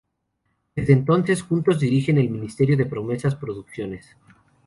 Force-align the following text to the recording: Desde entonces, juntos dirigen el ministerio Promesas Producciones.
Desde 0.75 0.93
entonces, 0.93 1.43
juntos 1.43 1.79
dirigen 1.79 2.17
el 2.17 2.31
ministerio 2.31 2.89
Promesas 2.89 3.35
Producciones. 3.35 4.15